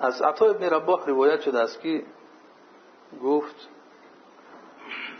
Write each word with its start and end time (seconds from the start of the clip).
از 0.00 0.22
عطا 0.22 0.46
ابن 0.46 0.64
رباح 0.64 1.06
روایت 1.06 1.40
شده 1.40 1.60
است 1.60 1.80
که 1.80 2.02
گفت 3.22 3.68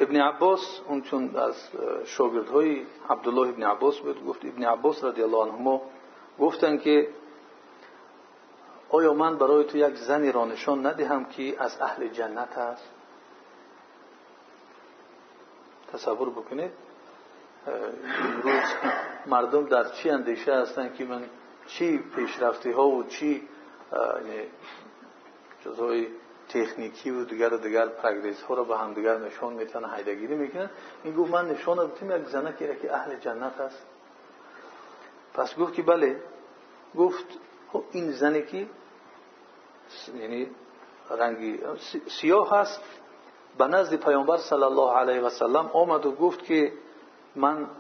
ابن 0.00 0.20
عباس 0.20 0.80
اون 0.88 1.02
چون 1.02 1.36
از 1.36 1.54
شاگردهای 2.04 2.86
عبدالله 3.10 3.48
ابن 3.48 3.62
عباس 3.62 3.98
بود 3.98 4.26
گفت 4.26 4.44
ابن 4.44 4.64
عباس 4.64 5.04
رضی 5.04 5.22
الله 5.22 5.38
عنهما 5.38 5.82
گفتن 6.38 6.78
که 6.78 7.08
آیا 8.90 9.14
من 9.14 9.38
برای 9.38 9.64
تو 9.64 9.78
یک 9.78 9.94
زنی 9.94 10.32
را 10.32 10.44
نشان 10.44 10.86
ندهم 10.86 11.24
که 11.24 11.62
از 11.62 11.80
اهل 11.80 12.08
جنت 12.08 12.58
است؟ 12.58 12.90
تصور 15.92 16.30
بکنید 16.30 16.70
امروز 17.66 18.62
مردم 19.26 19.66
در 19.66 19.84
چی 19.84 20.10
اندیشه 20.10 20.54
هستند 20.54 20.94
که 20.94 21.04
من 21.04 21.24
چی 21.66 21.98
پیشرفتی 21.98 22.70
ها 22.70 22.88
و 22.88 23.04
چی 23.04 23.48
چیزهای 25.64 26.06
تکنیکی 26.48 27.10
و 27.10 27.24
دیگر 27.24 27.54
و 27.54 27.56
دیگر 27.56 27.86
پرگریز 27.86 28.42
ها 28.42 28.54
را 28.54 28.64
به 28.64 28.78
هم 28.78 28.94
دیگر 28.94 29.18
نشان 29.18 29.52
می‌تونه 29.52 29.88
حیدگیری 29.88 30.34
می‌کنن. 30.34 30.70
این 31.04 31.14
گفت 31.14 31.30
من 31.30 31.48
نشان 31.48 31.86
بدیم 31.86 32.10
یک 32.10 32.28
زنه 32.28 32.56
که 32.56 32.94
اهل 32.94 33.16
جنت 33.16 33.60
است. 33.60 33.86
پس 35.34 35.56
گفت 35.58 35.74
که 35.74 35.82
بله. 35.82 36.22
گفت 36.96 37.24
خب 37.72 37.84
این 37.92 38.10
زنی 38.12 38.42
که 38.42 38.66
یعنی 40.20 40.50
رنگی 41.10 41.60
سیاه 42.20 42.50
هست 42.58 42.80
به 43.58 43.66
نزد 43.66 43.94
پیامبر 43.94 44.36
صلی 44.36 44.62
الله 44.62 44.96
علیه 44.96 45.20
و 45.20 45.30
سلم 45.30 45.70
آمد 45.72 46.06
و 46.06 46.12
گفت 46.12 46.44
که 46.44 46.72
من 47.36 47.70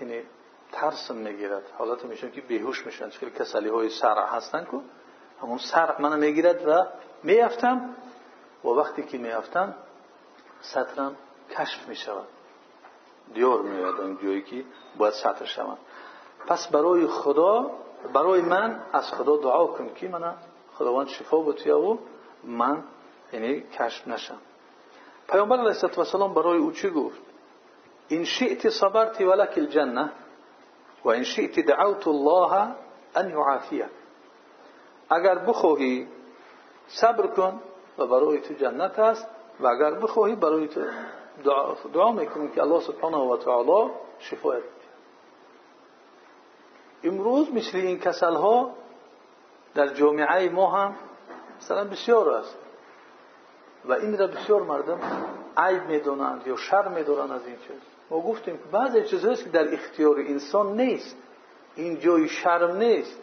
یعنی 0.00 0.22
ترسم 0.72 1.16
می‌گیرد. 1.16 1.62
حالت 1.78 2.04
میشن 2.04 2.30
که 2.30 2.40
بیهوش 2.40 2.86
میشن. 2.86 3.10
چون 3.10 3.30
کسلی 3.30 3.68
های 3.68 3.88
سرع 3.88 4.26
هستن 4.26 4.64
که 4.64 4.80
همون 5.42 5.58
سرع 5.58 6.02
منو 6.02 6.16
می‌گیرد 6.16 6.68
و 6.68 6.86
میافتم. 7.22 7.94
و 8.64 8.68
وقتی 8.68 9.02
که 9.02 9.18
میافتم 9.18 9.74
سطرم 10.60 11.16
کشف 11.50 11.88
می‌شود. 11.88 12.28
دیار 13.34 13.62
میادم 13.62 14.16
جایی 14.22 14.42
که 14.42 14.64
باید 14.98 15.14
سطر 15.14 15.44
شوم 15.44 15.78
پس 16.46 16.66
برای 16.68 17.06
خدا 17.06 17.70
برای 18.14 18.40
من 18.40 18.80
از 18.92 19.12
خدا 19.12 19.36
دعا 19.36 19.66
کن 19.66 19.94
که 19.94 20.08
من 20.08 20.34
خداوند 20.74 21.08
شفا 21.08 21.38
بتویه 21.38 21.74
و 21.74 21.98
من 22.44 22.84
یعنی 23.32 23.60
کشف 23.60 24.08
نشم. 24.08 24.38
پیامبر 25.28 25.56
علیه 25.56 25.98
السلام 25.98 26.34
برای 26.34 26.58
او 26.58 26.72
چی 26.72 26.90
گفت؟ 26.90 27.20
این 28.08 28.24
شئت 28.24 28.68
صبرت 28.68 29.20
ولک 29.20 29.54
الجنه 29.56 30.12
و 31.04 31.22
شئت 31.22 31.60
دعوت 31.60 32.08
الله 32.08 32.74
ان 33.16 33.30
یعافیه. 33.30 33.88
اگر 35.10 35.38
بخواهی 35.38 36.08
صبر 36.86 37.26
کن 37.26 37.60
و 37.98 38.06
برای 38.06 38.40
تو 38.40 38.54
جنت 38.54 38.98
است 38.98 39.26
و 39.60 39.66
اگر 39.66 39.90
بخواهی 39.90 40.34
برای 40.34 40.68
تو 40.68 40.80
دعا, 41.44 41.74
دعا 41.94 42.12
می‌کنی 42.12 42.48
که 42.48 42.62
الله 42.62 42.80
سبحانه 42.80 43.16
و 43.16 43.36
تعالی 43.36 43.90
شفایت 44.18 44.62
امروز 47.04 47.52
مثل 47.52 47.76
این 47.76 47.98
کسل 47.98 48.34
ها 48.34 48.70
در 49.74 49.88
جامعه 49.88 50.48
ما 50.48 50.70
هم 50.70 50.96
مثلا 51.58 51.84
بسیار 51.84 52.30
است. 52.30 52.58
و 53.84 53.92
این 53.92 54.18
را 54.18 54.26
بسیار 54.26 54.62
مردم 54.62 55.00
عیب 55.56 55.84
می‌دونند 55.84 56.46
یا 56.46 56.56
شر 56.56 56.88
می‌دونند 56.88 57.30
از 57.32 57.46
این 57.46 57.56
چیز. 57.56 57.91
ما 58.10 58.20
گفتیم 58.20 58.56
که 58.56 58.62
بعضی 58.72 59.04
چیزهایی 59.04 59.36
که 59.36 59.50
در 59.50 59.74
اختیار 59.74 60.16
انسان 60.18 60.80
نیست. 60.80 61.16
این 61.76 62.00
جای 62.00 62.28
شرم 62.28 62.76
نیست. 62.76 63.18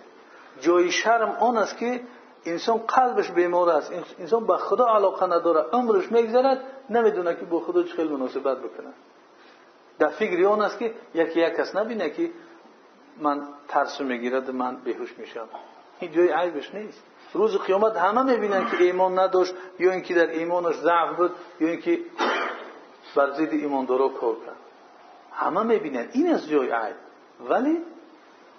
جای 0.61 0.91
شرم 0.91 1.30
آن 1.30 1.58
است 1.58 1.77
که 1.77 2.02
انسان 2.45 2.77
قلبش 2.77 3.31
بیمار 3.31 3.69
است. 3.69 3.91
انسان 4.19 4.47
به 4.47 4.58
خدا 4.58 4.88
علاقه 4.88 5.25
نداره. 5.25 5.66
عمرش 5.71 6.11
میگذرد 6.11 6.63
نمی‌دونه 6.89 7.36
که 7.36 7.45
با 7.45 7.59
خدا 7.59 7.83
چه 7.83 7.95
خیلی 7.95 8.09
مناسبت 8.09 8.58
بکنه. 8.58 8.89
در 9.99 10.08
فکر 10.08 10.45
آن 10.45 10.61
است 10.61 10.80
که 10.80 10.93
یکی 11.14 11.39
یک 11.39 11.55
کس 11.55 11.75
نبینه 11.75 12.09
که 12.09 12.30
من 13.21 13.48
ترس 13.67 14.02
می‌گیرد 14.02 14.52
من 14.52 14.75
بیهوش 14.75 15.17
میشم. 15.17 15.48
این 15.99 16.11
جای 16.11 16.31
عیبش 16.31 16.75
نیست. 16.75 17.04
روز 17.33 17.58
قیامت 17.58 17.98
همه 17.98 18.23
می‌بینن 18.23 18.70
که 18.70 18.83
ایمان 18.83 19.20
نداشت 19.20 19.54
یا 19.80 19.92
اینکه 19.92 20.14
در 20.14 20.27
ایمانش 20.27 20.75
ضعف 20.75 21.15
بود 21.17 21.31
یا 21.59 21.67
اینکه 21.67 21.99
بر 23.15 23.31
ضد 23.31 23.54
ایماندارا 23.54 24.09
کار 24.09 24.36
کرد. 24.45 24.55
همه 25.39 25.64
می‌بینن. 25.64 26.10
این 26.11 26.33
از 26.33 26.50
جای 26.50 26.72
عیب. 26.72 26.95
ولی 27.50 27.77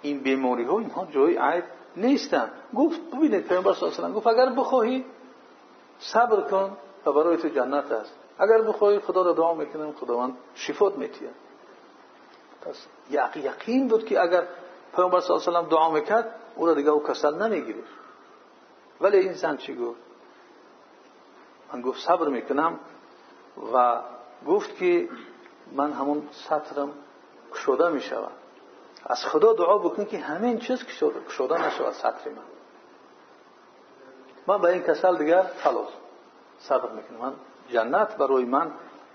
این 0.01 0.19
بیماری 0.19 0.63
ها 0.63 0.79
اینها 0.79 1.05
جای 1.05 1.37
عیب 1.37 1.63
نیستن. 1.95 2.51
گفت 2.75 2.99
ببینید 3.13 3.47
پیامبر 3.47 3.73
صلی 3.73 4.03
الله 4.03 4.15
گفت 4.15 4.27
اگر 4.27 4.49
بخواهی 4.49 5.05
صبر 5.99 6.41
کن 6.41 6.77
و 7.05 7.11
برای 7.11 7.37
تو 7.37 7.47
جنت 7.47 7.91
است. 7.91 8.13
اگر 8.39 8.61
بخواهی 8.61 8.99
خدا 8.99 9.21
را 9.21 9.33
دعا 9.33 9.53
می‌کنم 9.53 9.91
خداوند 9.91 10.37
شفات 10.55 10.97
میتیه 10.97 11.29
پس 12.61 12.87
یقین 13.43 13.87
بود 13.87 14.05
که 14.05 14.21
اگر 14.21 14.47
پیامبر 14.95 15.19
صلی 15.19 15.35
الله 15.35 15.47
علیه 15.47 15.67
و 15.67 15.69
دعا 15.71 15.91
می‌کرد 15.91 16.35
او 16.55 16.65
را 16.65 16.73
دیگه 16.73 16.89
او 16.89 17.03
کسل 17.03 17.35
نمی‌گیره 17.35 17.83
ولی 19.01 19.17
این 19.17 19.33
زن 19.33 19.57
چی 19.57 19.75
گفت؟ 19.75 19.99
من 21.73 21.81
گفت 21.81 22.05
صبر 22.05 22.27
می‌کنم 22.27 22.79
و 23.73 24.01
گفت 24.47 24.75
که 24.75 25.09
من 25.71 25.93
همون 25.93 26.27
سطرم 26.31 26.93
کشوده 27.53 27.89
می‌شوم 27.89 28.31
از 29.05 29.25
خدا 29.25 29.53
دعا 29.53 29.77
بکن 29.77 30.05
که 30.05 30.19
همین 30.19 30.59
چیز 30.59 30.83
کشوده 31.27 31.67
نشود 31.67 31.93
سطر 31.93 32.29
من. 32.29 32.43
من 34.47 34.61
به 34.61 34.69
این 34.69 34.81
کسل 34.83 35.17
دیگر 35.17 35.43
خلاص 35.43 35.87
صبر 36.59 36.89
می‌کنم. 36.89 37.17
من 37.19 37.33
جنت 37.69 38.17
برای 38.17 38.45
من 38.45 38.71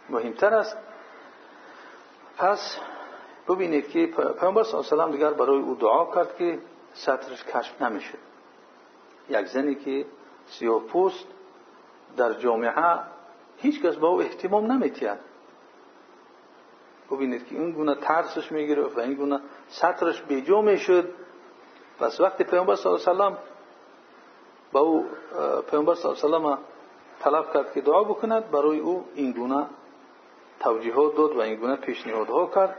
مهمتر 0.09 0.55
است. 0.55 0.77
پس 2.37 2.79
ببینید 3.49 3.89
که 3.89 4.07
پیامبر 4.41 4.63
صلی 4.63 4.75
الله 4.93 5.03
علیه 5.03 5.17
دیگر 5.17 5.31
برای 5.31 5.59
او 5.59 5.75
دعا 5.75 6.15
کرد 6.15 6.37
که 6.37 6.59
سطرش 6.95 7.45
کشف 7.45 7.83
نمیشه. 7.83 8.15
یک 9.29 9.47
زنی 9.47 9.75
که 9.75 10.07
سیاه 10.47 10.81
پوست 10.81 11.27
در 12.17 12.33
جامعه 12.33 12.99
هیچ 13.57 13.83
کس 13.83 13.97
با 13.97 14.09
او 14.09 14.21
احتمام 14.21 14.73
نمیتید 14.73 15.19
ببینید 17.11 17.49
که 17.49 17.55
این 17.55 17.73
گونه 17.73 17.95
ترسش 17.95 18.53
می‌گیره 18.53 18.83
و 18.83 19.01
این 19.01 19.15
گونه 19.15 19.41
سطرش 19.69 20.23
بیجا 20.23 20.61
می‌شد. 20.61 21.09
پس 21.99 22.21
وقتی 22.21 22.45
پیامبر 22.45 22.75
صلی 22.75 22.93
الله 22.93 23.25
علیه 23.25 23.37
و 23.37 23.39
با 24.73 24.81
او 24.81 25.07
پیامبر 25.71 25.95
صلی 25.95 26.35
الله 26.35 26.47
علیه 26.47 26.59
طلب 27.21 27.53
کرد 27.55 27.73
که 27.73 27.81
دعا 27.81 28.05
بکند 28.05 28.51
برای 28.51 28.79
او 28.79 29.05
این 29.15 29.33
گونه 29.33 29.67
توجیهات 30.61 31.17
داد 31.17 31.37
و 31.37 31.41
این 31.41 31.55
گونه 31.55 31.77
پیشنهادها 31.77 32.47
کرد 32.55 32.77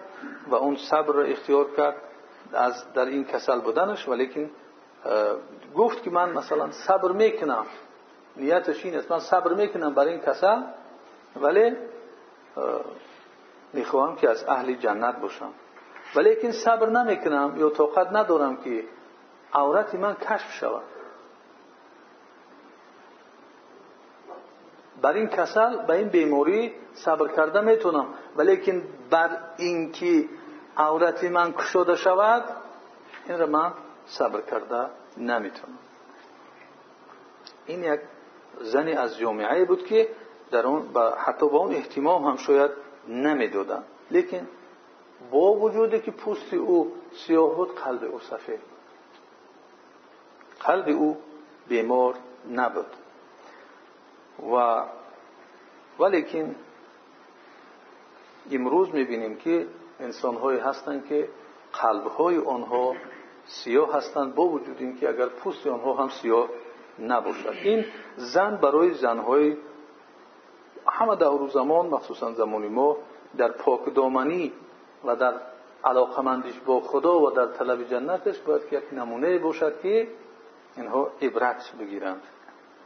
و 0.47 0.55
اون 0.55 0.75
صبر 0.75 1.13
را 1.13 1.23
اختیار 1.23 1.65
کرد 1.77 1.95
از 2.53 2.93
در 2.93 3.05
این 3.05 3.25
کسل 3.25 3.59
بودنش. 3.59 4.07
ولیکن 4.07 4.49
گفت 5.75 6.03
که 6.03 6.09
من 6.09 6.29
مثلا 6.29 6.71
صبر 6.71 7.11
می‌کنم. 7.11 7.65
نیتش 8.37 8.85
این 8.85 8.95
است 8.95 9.11
من 9.11 9.19
صبر 9.19 9.53
می‌کنم 9.53 9.93
برای 9.93 10.11
این 10.11 10.21
کسل. 10.21 10.61
ولی 11.35 11.75
می‌خواهم 13.73 14.15
که 14.15 14.29
از 14.29 14.43
اهل 14.43 14.73
جنت 14.73 15.19
باشم. 15.19 15.53
ولیکن 16.15 16.51
صبر 16.51 16.89
نمی‌کنم 16.89 17.53
یا 17.57 17.69
طاقت 17.69 18.07
ندارم 18.11 18.57
که 18.57 18.83
عورت 19.53 19.95
من 19.95 20.13
کشف 20.13 20.51
شود. 20.53 20.83
بر 25.01 25.13
این 25.13 25.27
کسل 25.27 25.85
به 25.85 25.93
این 25.93 26.07
بیماری 26.07 26.73
صبر 26.93 27.27
کرده 27.27 27.61
می‌تونم. 27.61 28.07
ولیکن 28.35 28.83
بر 29.09 29.29
اینکه 29.57 30.25
عورت 30.77 31.23
من 31.23 31.53
کشوده 31.53 31.95
شود 31.95 32.43
این 33.29 33.39
را 33.39 33.45
من 33.45 33.73
صبر 34.05 34.41
کرده 34.41 34.85
نمی‌تونم. 35.17 35.77
این 37.65 37.83
یک 37.83 37.99
زنی 38.61 38.93
از 38.93 39.17
جامعه 39.17 39.65
بود 39.65 39.85
که 39.85 40.09
در 40.51 40.67
اون 40.67 40.93
حتی 41.17 41.49
با 41.49 41.57
اون 41.57 41.73
احتمام 41.73 42.25
هم 42.25 42.37
شاید 42.37 42.71
نمی‌دادن 43.07 43.83
لیکن 44.11 44.47
با 45.31 45.53
وجودی 45.53 45.99
که 45.99 46.11
پوست 46.11 46.53
او 46.53 46.93
سیاه 47.11 47.55
بود 47.55 47.75
قلب 47.75 48.03
او 48.03 48.19
سفید 48.19 48.59
قلب 50.59 50.87
او 50.87 51.17
بیمار 51.67 52.15
نبود. 52.51 52.85
و 54.53 54.83
ولیکن 55.99 56.55
امروز 58.51 58.95
می‌بینیم 58.95 59.35
که 59.35 59.67
انسانهایی 59.99 60.59
هستند 60.59 61.07
که 61.07 61.29
قلبهای 61.73 62.37
آنها 62.37 62.95
سیاه 63.45 63.93
هستند 63.95 64.35
با 64.35 64.47
وجود 64.47 64.75
اینکه 64.79 65.09
اگر 65.09 65.25
پوست 65.25 65.67
آنها 65.67 65.93
هم 65.93 66.09
سیاه 66.09 66.49
نباشد. 66.99 67.53
این 67.63 67.85
زن 68.17 68.57
برای 68.57 68.93
زنهای 68.93 69.57
همه 70.89 71.15
دور 71.15 71.49
زمان 71.49 71.85
مخصوصا 71.85 72.31
زمان 72.31 72.67
ما 72.67 72.97
در 73.37 73.51
پاک 73.51 73.95
دامنی 73.95 74.53
و 75.05 75.15
در 75.15 75.33
علاقمندیش 75.83 76.59
با 76.65 76.81
خدا 76.81 77.19
و 77.19 77.31
در 77.31 77.45
طلب 77.45 77.83
جنتش 77.83 78.39
باید 78.39 78.69
که 78.69 78.77
یک 78.77 78.83
نمونه 78.93 79.37
باشد 79.37 79.81
که 79.81 80.07
اینها 80.77 81.09
عبرت 81.21 81.71
بگیرند. 81.79 82.21